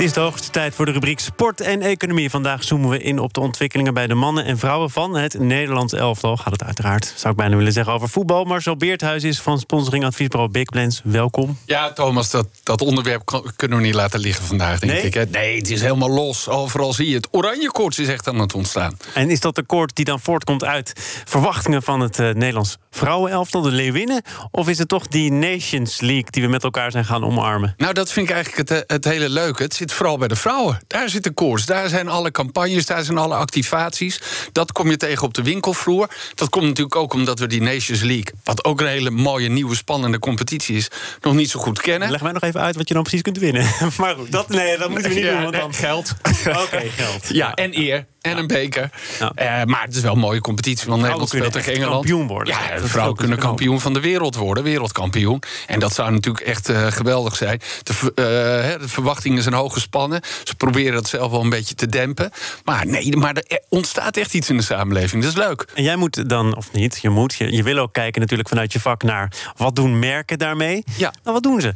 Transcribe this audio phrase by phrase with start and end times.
[0.00, 2.30] Het is de hoogste tijd voor de rubriek Sport en Economie.
[2.30, 5.92] Vandaag zoomen we in op de ontwikkelingen bij de mannen en vrouwen van het Nederlands
[5.92, 6.36] elftal.
[6.36, 8.44] Gaat het uiteraard, zou ik bijna willen zeggen, over voetbal.
[8.44, 11.00] Marcel Beerthuis is van sponsoring adviesbureau Big Plans.
[11.04, 11.58] Welkom.
[11.66, 15.02] Ja, Thomas, dat, dat onderwerp kunnen we niet laten liggen vandaag, denk Nee?
[15.02, 15.14] ik.
[15.14, 15.24] hè.
[15.24, 16.48] Nee, het is helemaal los.
[16.48, 17.28] Overal zie je het.
[17.30, 18.96] Oranje koorts is echt aan het ontstaan.
[19.14, 20.92] En is dat akkoord die dan voortkomt uit
[21.24, 24.22] verwachtingen van het eh, Nederlands vrouwenelftal, de Leeuwinnen?
[24.50, 27.74] Of is het toch die Nations League die we met elkaar zijn gaan omarmen?
[27.76, 29.62] Nou, dat vind ik eigenlijk het, het hele leuke.
[29.62, 30.80] Het zit vooral bij de vrouwen.
[30.86, 31.66] Daar zit de koers.
[31.66, 34.20] Daar zijn alle campagnes, daar zijn alle activaties.
[34.52, 36.10] Dat kom je tegen op de winkelvloer.
[36.34, 38.32] Dat komt natuurlijk ook omdat we die Nations League...
[38.44, 40.88] wat ook een hele mooie, nieuwe, spannende competitie is...
[41.20, 42.10] nog niet zo goed kennen.
[42.10, 43.66] Leg mij nog even uit wat je dan precies kunt winnen.
[43.98, 45.42] maar goed, dat, nee, dat moeten we niet Ja, doen.
[45.42, 45.74] Want dan...
[45.74, 46.14] geld.
[46.64, 47.28] Oké, geld.
[47.28, 48.06] Ja, en eer.
[48.20, 48.90] En een beker.
[49.34, 50.88] Eh, maar het is wel een mooie competitie.
[50.88, 51.92] Want Nederland speelt tegen Engeland.
[51.92, 52.54] kampioen worden.
[52.54, 54.64] Ja, vrouwen kunnen kampioen van de wereld worden.
[54.64, 55.42] Wereldkampioen.
[55.66, 57.60] En dat zou natuurlijk echt eh, geweldig zijn.
[57.82, 60.20] De, eh, de verwachtingen zijn hoog gespannen.
[60.44, 62.30] Ze proberen dat zelf wel een beetje te dempen.
[62.64, 65.22] Maar nee, maar er ontstaat echt iets in de samenleving.
[65.22, 65.66] Dat is leuk.
[65.74, 68.72] En jij moet dan, of niet, je moet, je, je wil ook kijken natuurlijk vanuit
[68.72, 70.84] je vak naar wat doen merken daarmee.
[70.96, 71.12] Ja.
[71.22, 71.74] Nou, wat doen ze?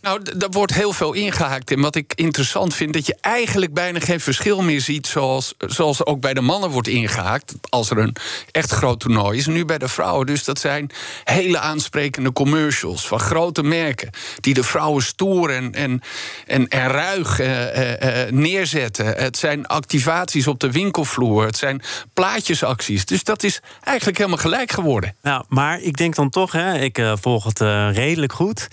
[0.00, 1.70] Nou, daar wordt heel veel ingehaakt.
[1.70, 5.06] En wat ik interessant vind, dat je eigenlijk bijna geen verschil meer ziet.
[5.06, 7.54] Zoals, zoals ook bij de mannen wordt ingehaakt.
[7.68, 8.16] Als er een
[8.50, 9.46] echt groot toernooi is.
[9.46, 10.26] Nu bij de vrouwen.
[10.26, 10.90] Dus dat zijn
[11.24, 14.10] hele aansprekende commercials van grote merken.
[14.40, 16.00] Die de vrouwen stoer en, en,
[16.46, 19.06] en, en ruig eh, eh, eh, neerzetten.
[19.06, 21.44] Het zijn activaties op de winkelvloer.
[21.44, 21.82] Het zijn
[22.14, 23.04] plaatjesacties.
[23.04, 25.16] Dus dat is eigenlijk helemaal gelijk geworden.
[25.22, 28.68] Nou, maar ik denk dan toch, hè, ik eh, volg het eh, redelijk goed.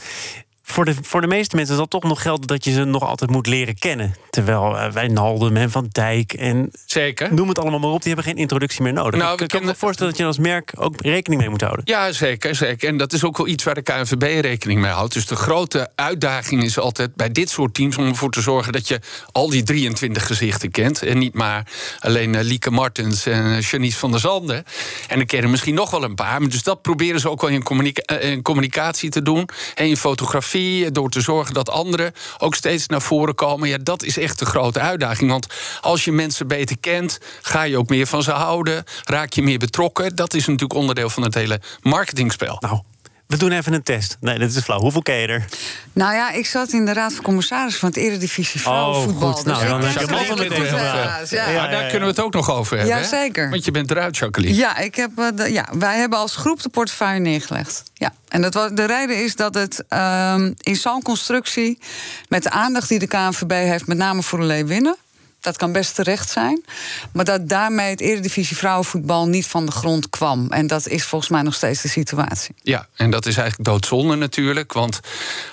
[0.65, 3.29] Voor de, voor de meeste mensen zal toch nog gelden dat je ze nog altijd
[3.29, 4.15] moet leren kennen.
[4.29, 7.33] Terwijl eh, Wijnaldum en Van Dijk en Zeker.
[7.33, 9.19] noem het allemaal maar op, die hebben geen introductie meer nodig.
[9.19, 11.81] Nou, ik kan me voorstellen dat je als merk ook rekening mee moet houden.
[11.85, 12.87] Ja, zeker, zeker.
[12.87, 15.13] En dat is ook wel iets waar de KNVB rekening mee houdt.
[15.13, 17.97] Dus de grote uitdaging is altijd bij dit soort teams...
[17.97, 18.99] om ervoor te zorgen dat je
[19.31, 21.01] al die 23 gezichten kent.
[21.03, 21.67] En niet maar
[21.99, 24.63] alleen eh, Lieke Martens en eh, Janice van der Zanden.
[25.07, 26.39] En dan kennen misschien nog wel een paar.
[26.41, 29.49] Maar Dus dat proberen ze ook wel in, communica- in communicatie te doen.
[29.75, 30.51] En in fotografie,
[30.91, 33.69] door te zorgen dat anderen ook steeds naar voren komen.
[33.69, 35.31] Ja, dat is echt de grote uitdaging.
[35.31, 35.47] Want
[35.81, 38.83] als je mensen beter kent, ga je ook meer van ze houden.
[39.03, 40.15] Raak je meer betrokken.
[40.15, 42.57] Dat is natuurlijk onderdeel van het hele marketingspel.
[42.59, 42.79] Nou,
[43.27, 44.17] we doen even een test.
[44.19, 44.79] Nee, dat is flauw.
[44.79, 45.45] Hoeveel ken je er?
[45.93, 49.29] Nou ja, ik zat in de raad van commissarissen van het Eredivisie Vrouwenvoetbal.
[49.29, 49.45] Oh, goed.
[49.45, 51.67] Nou, dus dan heb je Ja.
[51.67, 52.95] Daar kunnen we het ook nog over hebben.
[52.95, 53.07] Ja, hè?
[53.07, 53.49] zeker.
[53.49, 54.55] Want je bent eruit, Jacqueline.
[54.55, 57.83] Ja, ik heb, eh, de, ja, wij hebben als groep de portefeuille neergelegd.
[57.93, 58.13] Ja.
[58.27, 61.79] En dat was, de reden is dat het ehm, in zo'n constructie...
[62.27, 64.95] met de aandacht die de KNVB heeft, met name voor de Leeuwinnen...
[65.43, 66.63] dat kan best terecht zijn.
[67.11, 70.47] Maar dat daarmee het Eredivisie vrouwenvoetbal niet van de grond kwam.
[70.49, 72.55] En dat is volgens mij nog steeds de situatie.
[72.61, 74.73] Ja, en dat is eigenlijk doodzonde natuurlijk.
[74.73, 74.99] Want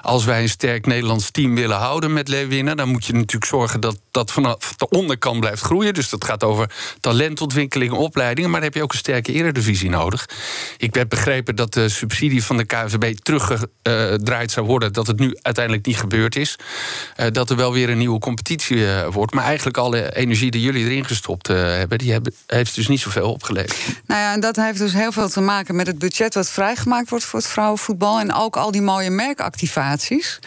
[0.03, 2.77] als wij een sterk Nederlands team willen houden met Leeuwinnen...
[2.77, 5.95] dan moet je natuurlijk zorgen dat dat vanaf de onderkant blijft groeien.
[5.95, 6.71] Dus dat gaat over
[7.01, 8.51] talentontwikkeling, opleidingen.
[8.51, 10.29] Maar dan heb je ook een sterke eredivisie nodig.
[10.77, 14.93] Ik heb begrepen dat de subsidie van de KNVB teruggedraaid zou worden.
[14.93, 16.59] Dat het nu uiteindelijk niet gebeurd is.
[17.17, 19.35] Eh, dat er wel weer een nieuwe competitie eh, wordt.
[19.35, 21.99] Maar eigenlijk alle energie die jullie erin gestopt eh, hebben...
[21.99, 23.79] die hebben, heeft dus niet zoveel opgeleverd.
[24.07, 27.11] Nou ja, en dat heeft dus heel veel te maken met het budget wat vrijgemaakt
[27.11, 28.21] wordt voor het vrouwenvoetbal.
[28.21, 30.39] En ook al die mooie merkactivaties.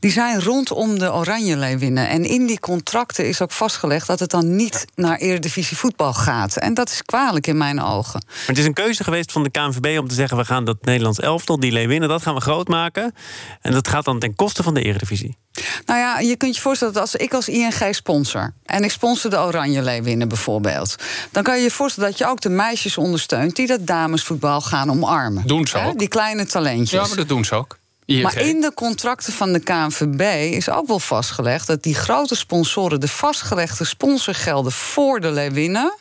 [0.00, 2.08] Die zijn rondom de Oranje Leeuwinnen.
[2.08, 6.56] En in die contracten is ook vastgelegd dat het dan niet naar Eredivisie voetbal gaat.
[6.56, 8.22] En dat is kwalijk in mijn ogen.
[8.26, 10.36] Maar het is een keuze geweest van de KNVB om te zeggen...
[10.36, 13.14] we gaan dat Nederlands elftal, die Leeuwinnen, dat gaan we groot maken.
[13.60, 15.36] En dat gaat dan ten koste van de Eredivisie.
[15.84, 18.54] Nou ja, je kunt je voorstellen dat als ik als ING sponsor...
[18.76, 20.96] en ik sponsor de Oranje Leeuwinnen bijvoorbeeld...
[21.30, 23.56] dan kan je je voorstellen dat je ook de meisjes ondersteunt...
[23.56, 25.46] die dat damesvoetbal gaan omarmen.
[25.46, 25.98] Doen ze ook.
[25.98, 26.90] Die kleine talentjes.
[26.90, 27.78] Ja, maar dat doen ze ook.
[28.04, 28.22] ING.
[28.22, 33.00] Maar in de contracten van de KNVB is ook wel vastgelegd dat die grote sponsoren
[33.00, 35.94] de vastgelegde sponsorgelden voor de Leeuwinnen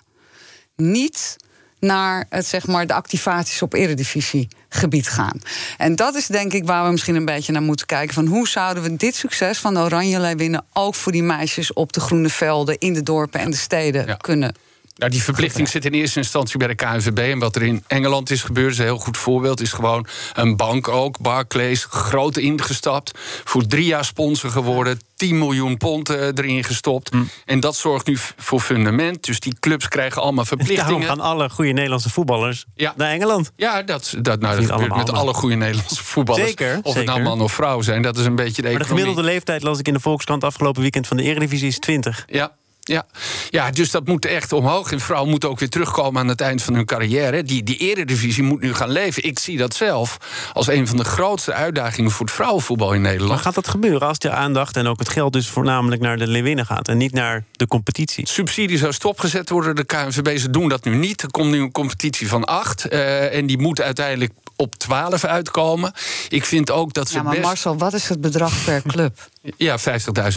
[0.75, 1.35] niet
[1.85, 5.39] naar het, zeg maar, de activaties op eredivisiegebied gaan.
[5.77, 8.13] En dat is denk ik waar we misschien een beetje naar moeten kijken.
[8.13, 10.65] Van hoe zouden we dit succes van de Oranje Leeuwinnen...
[10.73, 14.15] ook voor die meisjes op de groene velden, in de dorpen en de steden Ja.
[14.15, 14.55] kunnen
[14.97, 17.17] Nou, die verplichting zit in eerste instantie bij de KNVB.
[17.17, 19.61] En wat er in Engeland is gebeurd, is een heel goed voorbeeld.
[19.61, 23.19] Is gewoon een bank ook, Barclays, groot ingestapt.
[23.43, 24.99] Voor drie jaar sponsor geworden.
[25.15, 27.11] 10 miljoen pond eh, erin gestopt.
[27.45, 29.23] En dat zorgt nu voor fundament.
[29.25, 31.07] Dus die clubs krijgen allemaal Daarom verplichtingen.
[31.07, 32.93] gaan alle goede Nederlandse voetballers Ja.
[32.97, 33.51] naar Engeland.
[33.55, 36.47] Ja, dat, dat, nou, dat gebeurt met alle goede Nederlandse voetballers.
[36.47, 38.01] Zeker, of het nou man of vrouw zijn.
[38.01, 40.81] Dat is een beetje de Maar de gemiddelde leeftijd, las ik in de Volkskrant afgelopen
[40.81, 42.25] weekend van de Eredivisie, is 20.
[42.27, 42.51] Ja,
[42.87, 43.05] Ja.
[43.49, 44.91] ja, dus dat moet echt omhoog.
[44.91, 47.43] En vrouwen moeten ook weer terugkomen aan het eind van hun carrière.
[47.43, 49.23] Die, die eredivisie moet nu gaan leven.
[49.23, 50.17] Ik zie dat zelf
[50.53, 53.29] als een van de grootste uitdagingen voor het vrouwenvoetbal in Nederland.
[53.31, 56.27] Maar gaat dat gebeuren als de aandacht en ook het geld dus voornamelijk naar de
[56.27, 58.27] Leeuwinnen gaat en niet naar de competitie?
[58.27, 59.75] Subsidie zou stopgezet worden.
[59.75, 61.21] De KNVB ze doen dat nu niet.
[61.21, 62.93] Er komt nu een competitie van acht.
[62.93, 65.91] Uh, en die moet uiteindelijk op 12 uitkomen.
[66.29, 67.15] Ik vind ook dat ze.
[67.15, 69.29] Ja, maar Marcel, wat is het bedrag per club?
[69.57, 69.83] Ja, 50.000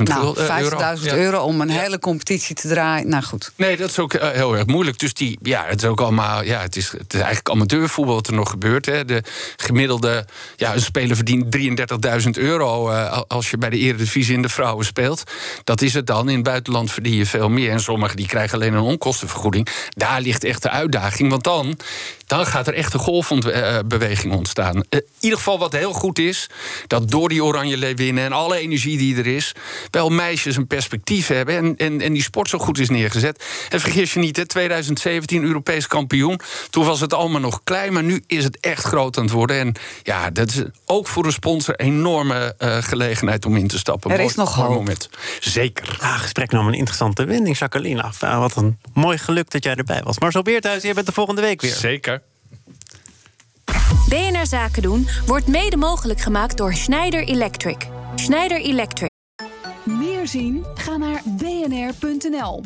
[0.03, 0.97] nou, euro.
[0.99, 3.09] 50.000 euro om een hele competitie te draaien.
[3.09, 3.53] Nou goed.
[3.57, 4.99] Nee, dat is ook uh, heel erg moeilijk.
[4.99, 6.45] Dus die, ja, het is ook allemaal.
[6.45, 8.87] Ja, het is, het is eigenlijk amateurvoetbal wat er nog gebeurt.
[8.87, 9.05] Hè.
[9.05, 9.23] De
[9.57, 10.27] gemiddelde.
[10.57, 11.57] Ja, een speler verdient
[12.25, 12.91] 33.000 euro.
[12.91, 15.23] Uh, als je bij de Eredivisie in de vrouwen speelt.
[15.65, 16.29] Dat is het dan.
[16.29, 17.71] In het buitenland verdien je veel meer.
[17.71, 19.69] En sommigen die krijgen alleen een onkostenvergoeding.
[19.89, 21.31] Daar ligt echt de uitdaging.
[21.31, 21.79] Want dan,
[22.27, 24.77] dan gaat er echt een golfbeweging ontstaan.
[24.77, 26.47] Uh, in ieder geval wat heel goed is.
[26.87, 29.55] Dat door die Oranje Leeuwinnen en alle energie die er is,
[29.91, 33.45] wel meisjes een perspectief hebben en, en, en die sport zo goed is neergezet.
[33.69, 36.41] En vergis je niet, hè, 2017 Europees kampioen.
[36.71, 39.59] Toen was het allemaal nog klein, maar nu is het echt groot aan het worden.
[39.59, 43.79] En ja, dat is ook voor de sponsor een enorme uh, gelegenheid om in te
[43.79, 44.11] stappen.
[44.11, 44.75] Er mooi, is nog hoop.
[44.75, 45.11] moment.
[45.41, 45.97] Zeker.
[46.01, 48.03] Ja, gesprek nam een interessante wending, Jacqueline.
[48.03, 50.19] Af, wat een mooi geluk dat jij erbij was.
[50.19, 51.75] Marcel Beerthuis, je bent de volgende week weer.
[51.75, 52.23] Zeker.
[54.09, 57.98] BNR Zaken doen wordt mede mogelijk gemaakt door Schneider Electric.
[58.19, 59.11] Schneider Electric.
[59.85, 60.65] Meer zien?
[60.75, 62.63] Ga naar bnr.nl.